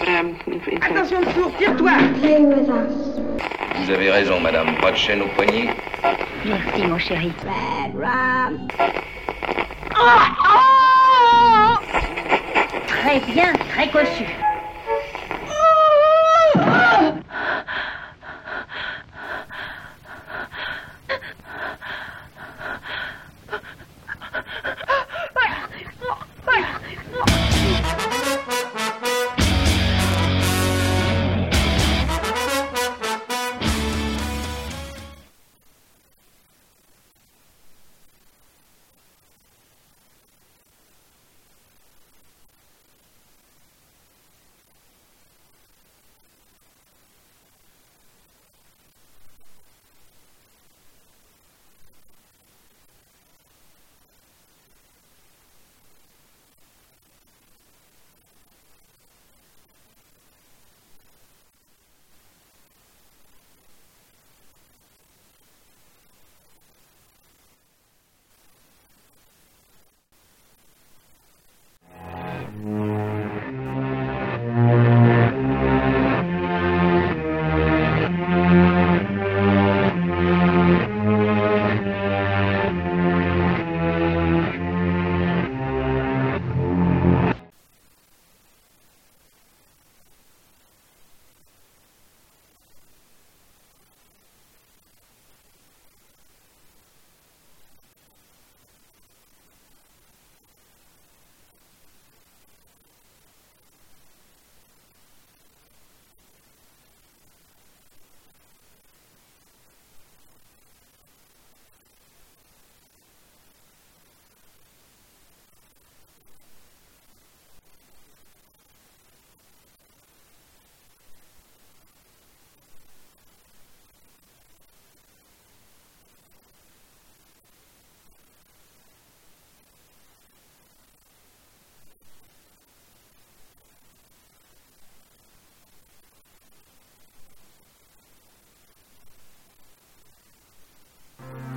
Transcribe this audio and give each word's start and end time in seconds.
Attention 0.00 1.20
tire-toi 1.58 1.90
Play 2.20 2.38
with 2.40 2.68
us. 2.68 3.18
Vous 3.76 3.90
avez 3.90 4.10
raison, 4.10 4.40
madame. 4.40 4.76
Pas 4.80 4.92
de 4.92 4.96
chaîne 4.96 5.22
au 5.22 5.28
poignet. 5.28 5.70
Merci, 6.44 6.86
mon 6.86 6.98
chéri. 6.98 7.32
Rum. 7.94 8.68
Très 12.86 13.20
bien, 13.20 13.52
très 13.70 13.88
cossu. 13.88 14.24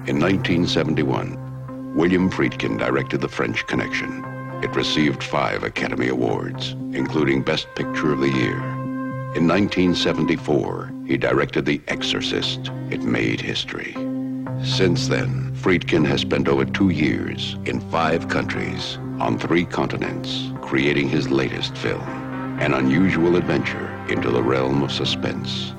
In 0.08 0.20
1971, 0.20 1.94
William 1.96 2.28
Friedkin 2.32 2.80
directed 2.80 3.22
The 3.22 3.28
French 3.28 3.68
Connection. 3.68 4.26
It 4.64 4.76
received 4.76 5.22
five 5.22 5.64
Academy 5.64 6.08
Awards, 6.08 6.72
including 6.92 7.44
Best 7.44 7.68
Picture 7.76 8.12
of 8.12 8.20
the 8.20 8.32
Year. 8.32 8.58
In 9.36 9.48
1974, 9.48 10.92
he 11.06 11.18
directed 11.18 11.66
The 11.66 11.80
Exorcist. 11.88 12.72
It 12.90 13.04
made 13.04 13.42
history. 13.42 13.94
Since 14.64 15.08
then, 15.08 15.56
Friedkin 15.56 16.08
has 16.08 16.22
spent 16.22 16.48
over 16.48 16.66
two 16.66 16.90
years 16.90 17.56
in 17.66 17.80
five 17.92 18.28
countries 18.28 18.98
on 19.20 19.38
three 19.38 19.66
continents 19.66 20.52
creating 20.64 21.10
his 21.10 21.30
latest 21.30 21.78
film, 21.78 22.02
an 22.60 22.74
unusual 22.74 23.36
adventure 23.36 23.96
into 24.10 24.32
the 24.32 24.42
realm 24.42 24.82
of 24.82 24.92
suspense. 24.92 25.74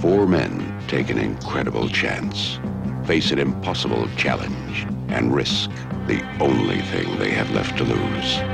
Four 0.00 0.26
men 0.26 0.82
take 0.88 1.10
an 1.10 1.18
incredible 1.18 1.86
chance, 1.90 2.58
face 3.04 3.32
an 3.32 3.38
impossible 3.38 4.08
challenge, 4.16 4.86
and 5.08 5.34
risk 5.34 5.68
the 6.06 6.24
only 6.40 6.80
thing 6.80 7.18
they 7.18 7.30
have 7.32 7.50
left 7.50 7.76
to 7.76 7.84
lose. 7.84 8.49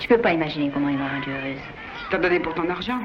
Je 0.00 0.06
peux 0.06 0.18
pas 0.18 0.32
imaginer 0.32 0.70
comment 0.72 0.88
il 0.88 0.96
m'a 0.96 1.08
rendue 1.08 1.30
heureuse. 1.30 1.60
T'as 2.10 2.18
donné 2.18 2.40
pour 2.40 2.54
ton 2.54 2.68
argent 2.70 3.00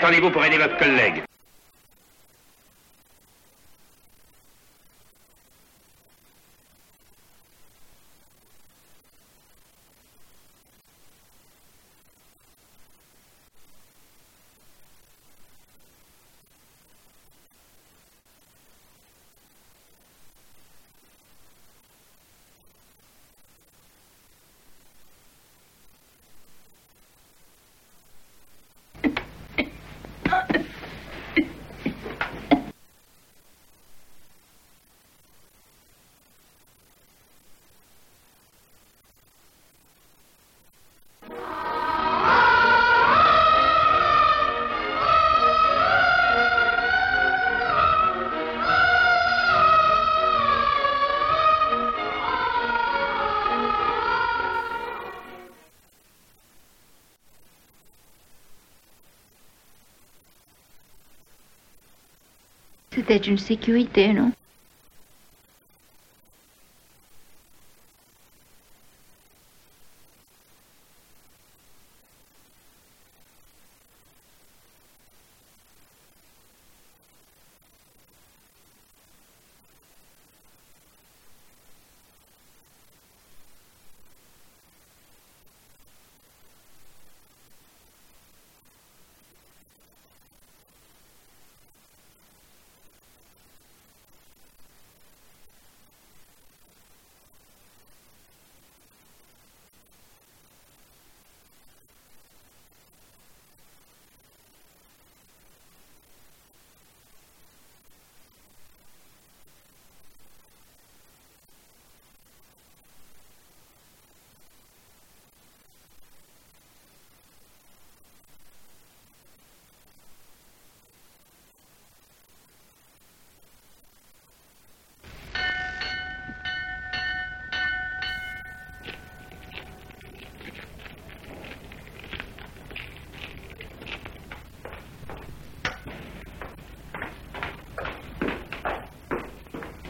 qu'attendez-vous 0.00 0.30
pour 0.30 0.44
aider 0.44 0.56
votre 0.56 0.76
collègue? 0.78 1.29
de 63.18 63.32
um 63.32 63.38
security, 63.38 64.12
não? 64.12 64.32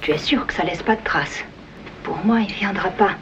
Tu 0.03 0.13
es 0.13 0.19
sûr 0.19 0.47
que 0.47 0.55
ça 0.55 0.65
laisse 0.65 0.83
pas 0.83 0.97
de 0.97 1.05
traces 1.05 1.45
Pour 2.03 2.17
moi, 2.25 2.41
il 2.41 2.53
viendra 2.53 2.89
pas. 2.89 3.17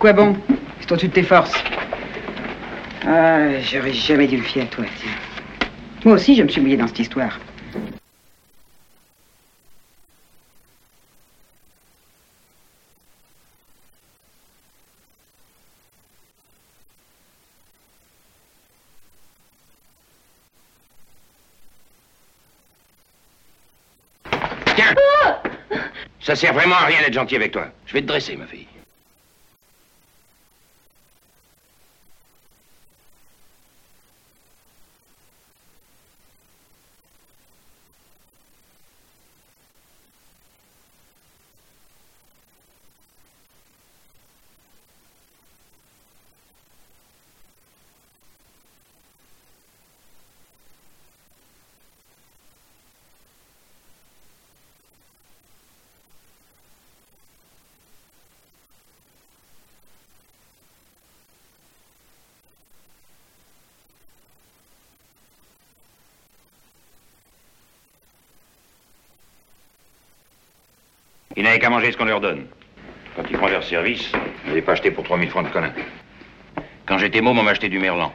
Quoi 0.00 0.14
bon? 0.14 0.34
C'est 0.80 0.90
au-dessus 0.90 1.08
de 1.08 1.12
tes 1.12 1.22
forces. 1.22 1.52
Ah, 3.06 3.60
j'aurais 3.60 3.92
jamais 3.92 4.26
dû 4.26 4.38
me 4.38 4.42
fier 4.42 4.62
à 4.62 4.66
toi, 4.66 4.84
tiens. 4.98 5.29
Moi 6.04 6.14
aussi, 6.14 6.34
je 6.34 6.42
me 6.42 6.48
suis 6.48 6.60
mouillé 6.60 6.76
dans 6.76 6.86
cette 6.86 6.98
histoire. 6.98 7.38
Ça 26.22 26.36
sert 26.36 26.54
vraiment 26.54 26.76
à 26.76 26.84
rien 26.84 27.00
d'être 27.00 27.14
gentil 27.14 27.34
avec 27.34 27.50
toi. 27.50 27.66
Je 27.86 27.92
vais 27.92 28.02
te 28.02 28.06
dresser, 28.06 28.36
ma 28.36 28.46
fille. 28.46 28.66
Ils 71.36 71.44
n'avaient 71.44 71.60
qu'à 71.60 71.70
manger 71.70 71.92
ce 71.92 71.96
qu'on 71.96 72.06
leur 72.06 72.20
donne. 72.20 72.46
Quand 73.14 73.22
ils 73.30 73.36
font 73.36 73.46
leur 73.46 73.62
service, 73.62 74.10
on 74.48 74.54
les 74.54 74.62
pas 74.62 74.72
acheté 74.72 74.90
pour 74.90 75.04
3000 75.04 75.30
francs 75.30 75.46
de 75.46 75.52
connin. 75.52 75.72
Quand 76.86 76.98
j'étais 76.98 77.20
môme, 77.20 77.38
on 77.38 77.42
m'achetait 77.44 77.68
du 77.68 77.78
merlan. 77.78 78.12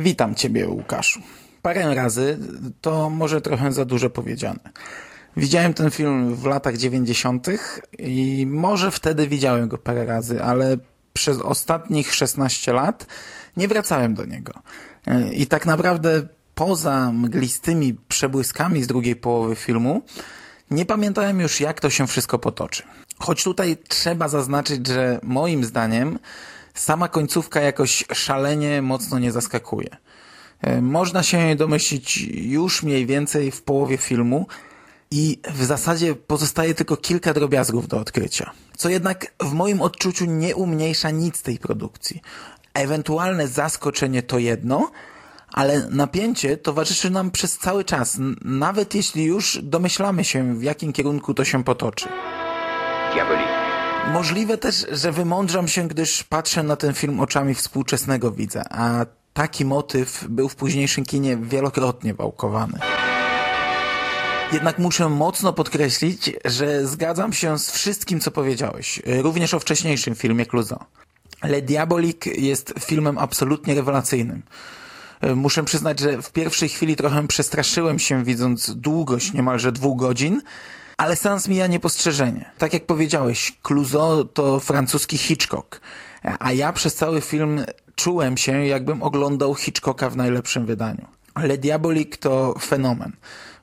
Witam 0.00 0.34
Ciebie, 0.34 0.68
Łukaszu. 0.68 1.20
Parę 1.62 1.94
razy 1.94 2.38
to 2.80 3.10
może 3.10 3.40
trochę 3.40 3.72
za 3.72 3.84
dużo 3.84 4.10
powiedziane. 4.10 4.60
Widziałem 5.36 5.74
ten 5.74 5.90
film 5.90 6.34
w 6.34 6.44
latach 6.44 6.76
90. 6.76 7.46
i 7.98 8.46
może 8.50 8.90
wtedy 8.90 9.28
widziałem 9.28 9.68
go 9.68 9.78
parę 9.78 10.06
razy, 10.06 10.42
ale 10.42 10.76
przez 11.12 11.38
ostatnich 11.38 12.14
16 12.14 12.72
lat 12.72 13.06
nie 13.56 13.68
wracałem 13.68 14.14
do 14.14 14.24
niego. 14.24 14.52
I 15.32 15.46
tak 15.46 15.66
naprawdę 15.66 16.22
poza 16.54 17.12
mglistymi 17.12 17.94
przebłyskami 18.08 18.82
z 18.82 18.86
drugiej 18.86 19.16
połowy 19.16 19.56
filmu 19.56 20.02
nie 20.70 20.86
pamiętałem 20.86 21.40
już 21.40 21.60
jak 21.60 21.80
to 21.80 21.90
się 21.90 22.06
wszystko 22.06 22.38
potoczy. 22.38 22.82
Choć 23.18 23.44
tutaj 23.44 23.76
trzeba 23.88 24.28
zaznaczyć, 24.28 24.86
że 24.86 25.20
moim 25.22 25.64
zdaniem 25.64 26.18
sama 26.74 27.08
końcówka 27.08 27.60
jakoś 27.60 28.04
szalenie 28.12 28.82
mocno 28.82 29.18
nie 29.18 29.32
zaskakuje. 29.32 29.96
E, 30.60 30.82
można 30.82 31.22
się 31.22 31.56
domyślić 31.56 32.18
już 32.32 32.82
mniej 32.82 33.06
więcej 33.06 33.50
w 33.50 33.62
połowie 33.62 33.96
filmu 33.96 34.46
i 35.10 35.38
w 35.54 35.64
zasadzie 35.64 36.14
pozostaje 36.14 36.74
tylko 36.74 36.96
kilka 36.96 37.34
drobiazgów 37.34 37.88
do 37.88 37.98
odkrycia. 37.98 38.50
Co 38.76 38.88
jednak 38.88 39.34
w 39.40 39.52
moim 39.52 39.82
odczuciu 39.82 40.24
nie 40.24 40.56
umniejsza 40.56 41.10
nic 41.10 41.42
tej 41.42 41.58
produkcji. 41.58 42.20
Ewentualne 42.74 43.48
zaskoczenie 43.48 44.22
to 44.22 44.38
jedno, 44.38 44.90
ale 45.52 45.88
napięcie 45.90 46.56
towarzyszy 46.56 47.10
nam 47.10 47.30
przez 47.30 47.58
cały 47.58 47.84
czas, 47.84 48.16
nawet 48.44 48.94
jeśli 48.94 49.24
już 49.24 49.58
domyślamy 49.62 50.24
się, 50.24 50.54
w 50.54 50.62
jakim 50.62 50.92
kierunku 50.92 51.34
to 51.34 51.44
się 51.44 51.64
potoczy. 51.64 52.08
Możliwe 54.12 54.58
też, 54.58 54.86
że 54.92 55.12
wymądrzam 55.12 55.68
się, 55.68 55.88
gdyż 55.88 56.24
patrzę 56.24 56.62
na 56.62 56.76
ten 56.76 56.94
film 56.94 57.20
oczami 57.20 57.54
współczesnego 57.54 58.32
widza, 58.32 58.64
a 58.70 59.06
taki 59.32 59.64
motyw 59.64 60.24
był 60.28 60.48
w 60.48 60.56
późniejszym 60.56 61.04
kinie 61.04 61.36
wielokrotnie 61.36 62.14
wałkowany. 62.14 62.78
Jednak 64.52 64.78
muszę 64.78 65.08
mocno 65.08 65.52
podkreślić, 65.52 66.32
że 66.44 66.86
zgadzam 66.86 67.32
się 67.32 67.58
z 67.58 67.70
wszystkim, 67.70 68.20
co 68.20 68.30
powiedziałeś, 68.30 69.02
również 69.06 69.54
o 69.54 69.60
wcześniejszym 69.60 70.14
filmie 70.14 70.46
Clouseau. 70.46 70.84
Le 71.42 71.62
Diabolique 71.62 72.26
jest 72.26 72.74
filmem 72.80 73.18
absolutnie 73.18 73.74
rewelacyjnym. 73.74 74.42
Muszę 75.36 75.64
przyznać, 75.64 76.00
że 76.00 76.22
w 76.22 76.32
pierwszej 76.32 76.68
chwili 76.68 76.96
trochę 76.96 77.26
przestraszyłem 77.26 77.98
się, 77.98 78.24
widząc 78.24 78.70
długość 78.76 79.32
niemalże 79.32 79.72
dwóch 79.72 79.98
godzin, 79.98 80.42
ale 81.00 81.16
sens 81.16 81.48
mija 81.48 81.66
niepostrzeżenie. 81.66 82.50
Tak 82.58 82.72
jak 82.72 82.86
powiedziałeś, 82.86 83.58
Clouseau 83.62 84.24
to 84.24 84.60
francuski 84.60 85.18
Hitchcock, 85.18 85.80
a 86.38 86.52
ja 86.52 86.72
przez 86.72 86.94
cały 86.94 87.20
film 87.20 87.64
czułem 87.94 88.36
się, 88.36 88.66
jakbym 88.66 89.02
oglądał 89.02 89.54
Hitchcocka 89.54 90.10
w 90.10 90.16
najlepszym 90.16 90.66
wydaniu. 90.66 91.06
Le 91.36 91.58
Diabolique 91.58 92.16
to 92.16 92.54
fenomen, 92.60 93.12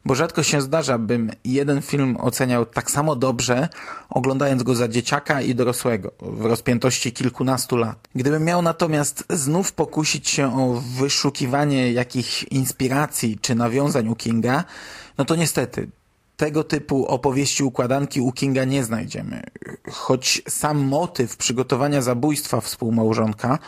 bo 0.06 0.16
rzadko 0.16 0.44
się 0.44 0.62
zdarza, 0.62 0.98
bym 0.98 1.32
jeden 1.46 1.82
film 1.82 2.18
oceniał 2.20 2.66
tak 2.66 2.92
samo 2.92 3.16
dobrze, 3.16 3.70
oglądając 4.10 4.64
go 4.64 4.76
za 4.76 4.88
dzieciaka 4.88 5.42
i 5.42 5.56
dorosłego, 5.56 6.12
w 6.22 6.46
rozpiętości 6.46 7.12
kilkunastu 7.12 7.78
lat. 7.78 8.08
Gdybym 8.16 8.44
miał 8.44 8.62
natomiast 8.62 9.24
znów 9.30 9.72
pokusić 9.72 10.30
się 10.30 10.60
o 10.60 10.82
wyszukiwanie 11.00 11.92
jakichś 11.92 12.44
inspiracji 12.44 13.38
czy 13.42 13.56
nawiązań 13.56 14.08
u 14.08 14.16
Kinga, 14.16 14.64
no 15.18 15.26
to 15.26 15.36
niestety, 15.36 15.90
tego 16.38 16.64
typu 16.64 17.06
opowieści 17.06 17.64
układanki 17.64 18.22
u 18.22 18.32
Kinga 18.32 18.66
nie 18.66 18.84
znajdziemy. 18.84 19.44
Choć 19.92 20.42
sam 20.50 20.78
motyw 20.78 21.38
przygotowania 21.38 22.02
zabójstwa 22.02 22.62
współmałżonka, 22.62 23.60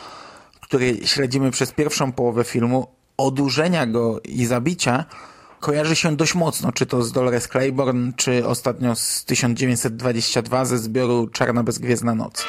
który 0.60 1.06
śledzimy 1.06 1.50
przez 1.50 1.72
pierwszą 1.72 2.12
połowę 2.12 2.44
filmu, 2.44 2.86
odurzenia 3.16 3.86
go 3.86 4.20
i 4.20 4.46
zabicia, 4.46 5.04
kojarzy 5.60 5.96
się 5.96 6.16
dość 6.16 6.34
mocno, 6.34 6.72
czy 6.72 6.86
to 6.86 7.02
z 7.02 7.12
Dolores 7.12 7.48
Claiborne, 7.48 8.12
czy 8.16 8.46
ostatnio 8.46 8.94
z 8.96 9.24
1922 9.24 10.64
ze 10.64 10.78
zbioru 10.78 11.28
Czarna 11.28 11.62
bezgwiezdna 11.62 12.14
noc. 12.14 12.44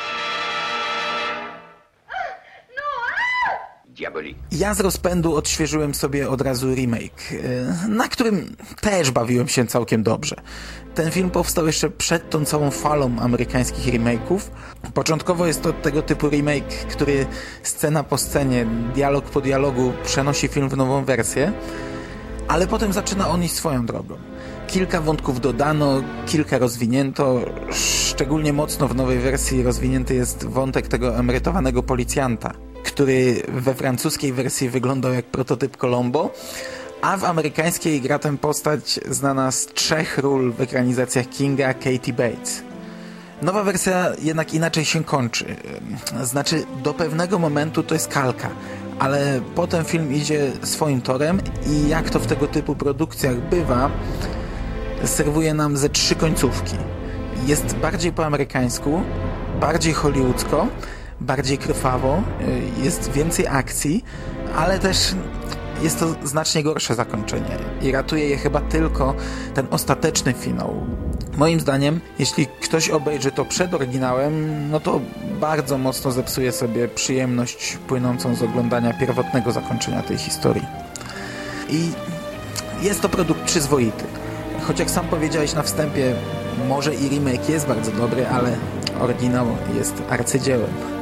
Diabolique. 4.02 4.40
Ja 4.52 4.74
z 4.74 4.80
rozpędu 4.80 5.36
odświeżyłem 5.36 5.94
sobie 5.96 6.30
od 6.30 6.42
razu 6.42 6.76
remake, 6.76 7.32
e, 7.32 7.88
na 7.88 8.08
którym 8.08 8.56
też 8.82 9.12
bawiłem 9.12 9.48
się 9.48 9.66
całkiem 9.66 10.04
dobrze. 10.04 10.36
Ten 10.96 11.12
film 11.12 11.30
powstał 11.30 11.68
jeszcze 11.68 11.90
przed 11.90 12.30
tą 12.30 12.46
całą 12.46 12.72
falą 12.72 13.20
amerykańskich 13.20 13.94
remake'ów. 13.94 14.40
Początkowo 14.94 15.48
jest 15.48 15.62
to 15.62 15.74
tego 15.74 16.02
typu 16.02 16.30
remake, 16.30 16.86
który 16.90 17.26
scena 17.64 18.04
po 18.04 18.18
scenie, 18.18 18.66
dialog 18.96 19.26
po 19.26 19.42
dialogu 19.42 19.94
przenosi 20.04 20.48
film 20.48 20.70
w 20.70 20.78
nową 20.78 21.06
wersję, 21.06 21.54
ale 22.48 22.68
potem 22.68 22.94
zaczyna 22.94 23.30
on 23.30 23.44
iść 23.44 23.54
swoją 23.54 23.86
drogą. 23.86 24.18
Kilka 24.68 25.02
wątków 25.02 25.42
dodano, 25.42 26.04
kilka 26.26 26.58
rozwinięto. 26.58 27.42
Szczególnie 27.72 28.54
mocno 28.54 28.88
w 28.88 28.96
nowej 28.96 29.20
wersji 29.20 29.64
rozwinięty 29.64 30.16
jest 30.16 30.46
wątek 30.46 30.88
tego 30.88 31.18
emerytowanego 31.18 31.84
policjanta, 31.84 32.54
który 32.92 33.42
we 33.48 33.74
francuskiej 33.74 34.34
wersji 34.34 34.70
wyglądał 34.70 35.14
jak 35.14 35.26
prototyp 35.26 35.78
Colombo, 35.78 36.34
a 37.02 37.18
w 37.18 37.24
amerykańskiej 37.24 38.02
gra 38.02 38.20
tę 38.20 38.38
postać 38.38 39.00
znana 39.10 39.52
z 39.52 39.66
trzech 39.66 40.18
ról 40.18 40.54
w 40.54 40.62
ekranizacjach 40.62 41.30
Kinga 41.30 41.74
Katie 41.74 42.14
Bates. 42.14 42.62
Nowa 43.42 43.64
wersja 43.64 44.12
jednak 44.22 44.54
inaczej 44.54 44.86
się 44.86 45.04
kończy. 45.04 45.56
Znaczy, 46.24 46.64
do 46.84 46.94
pewnego 46.94 47.40
momentu 47.40 47.84
to 47.84 47.94
jest 47.96 48.08
kalka, 48.08 48.50
ale 49.00 49.42
potem 49.56 49.86
film 49.86 50.14
idzie 50.14 50.52
swoim 50.64 51.02
torem 51.02 51.42
i 51.68 51.90
jak 51.90 52.10
to 52.10 52.20
w 52.20 52.28
tego 52.28 52.48
typu 52.48 52.76
produkcjach 52.76 53.36
bywa, 53.36 53.92
serwuje 55.06 55.54
nam 55.54 55.78
ze 55.78 55.90
trzy 55.90 56.16
końcówki. 56.16 56.76
Jest 57.46 57.76
bardziej 57.76 58.14
po 58.14 58.26
amerykańsku, 58.26 59.02
bardziej 59.60 59.94
hollywoodzko, 59.94 60.68
bardziej 61.22 61.58
krwawo, 61.58 62.24
y, 62.80 62.84
jest 62.84 63.12
więcej 63.12 63.48
akcji, 63.48 64.06
ale 64.56 64.80
też 64.80 65.16
jest 65.82 66.00
to 66.00 66.16
znacznie 66.24 66.64
gorsze 66.64 66.96
zakończenie 66.96 67.58
i 67.82 67.92
ratuje 67.92 68.30
je 68.30 68.38
chyba 68.38 68.62
tylko 68.62 69.16
ten 69.54 69.68
ostateczny 69.72 70.34
finał. 70.34 70.76
Moim 71.38 71.60
zdaniem, 71.60 72.00
jeśli 72.20 72.48
ktoś 72.48 72.90
obejrzy 72.90 73.32
to 73.32 73.46
przed 73.46 73.74
oryginałem, 73.74 74.70
no 74.72 74.80
to 74.80 75.02
bardzo 75.40 75.78
mocno 75.78 76.12
zepsuje 76.12 76.52
sobie 76.52 76.88
przyjemność 76.88 77.78
płynącą 77.88 78.36
z 78.36 78.44
oglądania 78.44 78.94
pierwotnego 78.94 79.52
zakończenia 79.52 80.02
tej 80.02 80.18
historii. 80.18 80.66
I 81.70 81.92
jest 82.82 83.02
to 83.02 83.10
produkt 83.10 83.42
przyzwoity. 83.42 84.04
Choć 84.62 84.80
jak 84.80 84.92
sam 84.92 85.08
powiedziałeś 85.08 85.54
na 85.54 85.64
wstępie, 85.64 86.16
może 86.68 86.96
i 86.96 87.10
remake 87.10 87.50
jest 87.50 87.68
bardzo 87.68 87.92
dobry, 87.92 88.28
ale 88.28 88.56
oryginał 89.00 89.48
jest 89.78 90.04
arcydziełem. 90.10 91.01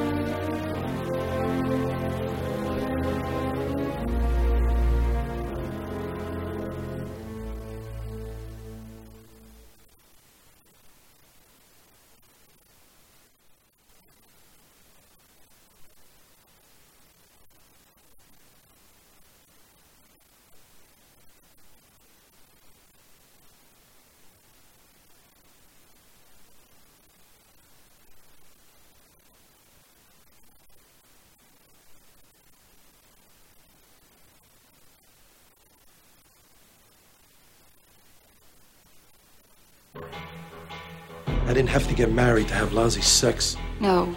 I 41.49 41.53
didn't 41.53 41.69
have 41.69 41.87
to 41.87 41.95
get 41.95 42.11
married 42.11 42.47
to 42.49 42.53
have 42.53 42.73
lousy 42.73 43.01
sex. 43.01 43.57
No, 43.79 44.15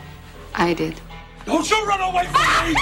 I 0.54 0.74
did. 0.74 1.00
Don't 1.46 1.70
you 1.70 1.82
run 1.86 2.02
away 2.02 2.26
from 2.26 2.42
me! 2.66 2.74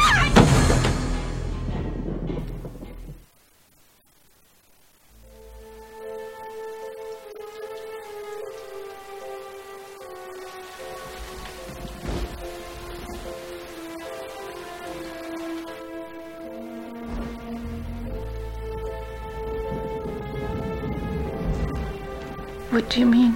What 22.71 22.91
do 22.91 22.99
you 22.99 23.07
mean? 23.07 23.30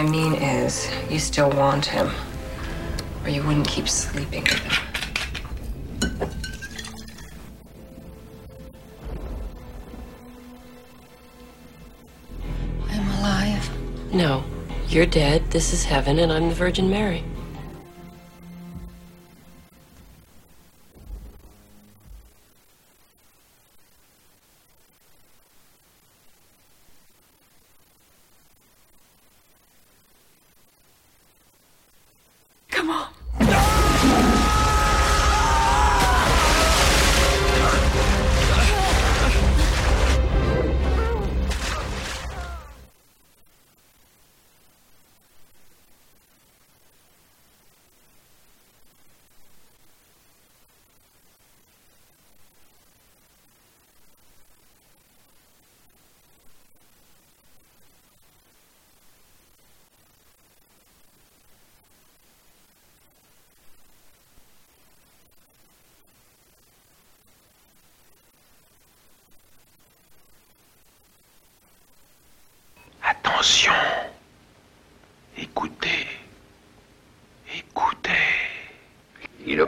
What 0.00 0.08
I 0.08 0.12
mean 0.12 0.32
is, 0.32 0.90
you 1.10 1.18
still 1.18 1.50
want 1.50 1.84
him, 1.84 2.10
or 3.22 3.28
you 3.28 3.42
wouldn't 3.42 3.68
keep 3.68 3.86
sleeping 3.86 4.44
with 4.44 4.62
him. 4.62 4.72
I'm 12.88 13.10
alive. 13.18 13.70
No, 14.14 14.42
you're 14.88 15.04
dead. 15.04 15.50
This 15.50 15.74
is 15.74 15.84
heaven, 15.84 16.18
and 16.18 16.32
I'm 16.32 16.48
the 16.48 16.54
Virgin 16.54 16.88
Mary. 16.88 17.22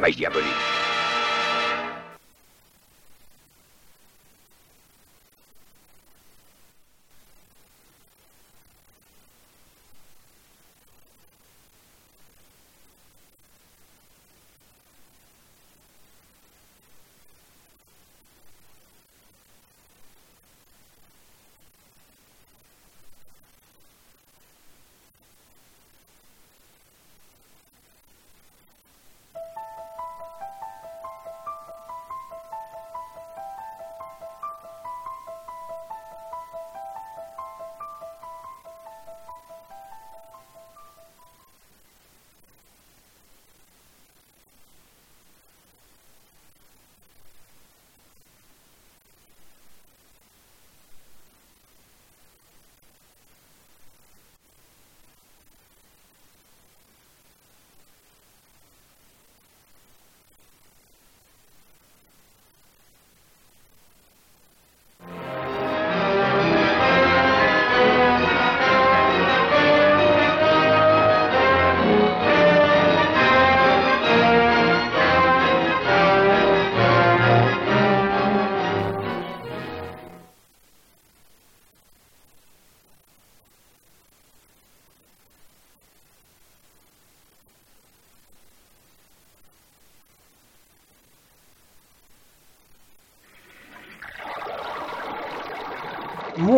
mais 0.03 0.17
diabolique. 0.17 0.62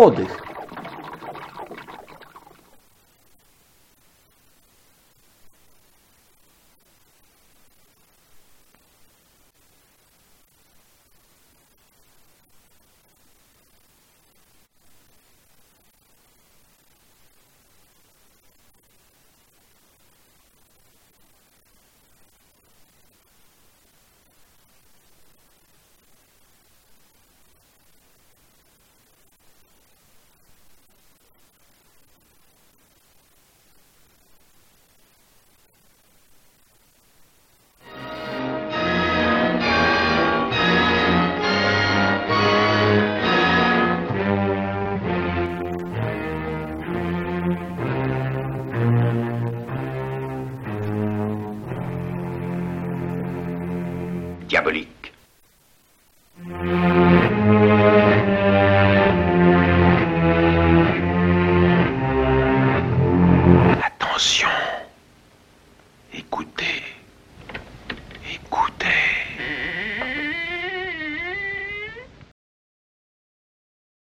Młodych. 0.04 0.43